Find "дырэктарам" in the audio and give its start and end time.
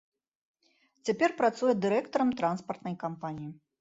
1.85-2.29